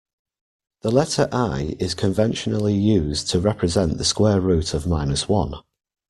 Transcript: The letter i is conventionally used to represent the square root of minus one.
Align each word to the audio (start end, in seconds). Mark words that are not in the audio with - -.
The 0.81 0.89
letter 0.89 1.29
i 1.31 1.75
is 1.79 1.93
conventionally 1.93 2.73
used 2.73 3.29
to 3.29 3.39
represent 3.39 3.99
the 3.99 4.03
square 4.03 4.41
root 4.41 4.73
of 4.73 4.87
minus 4.87 5.29
one. 5.29 5.53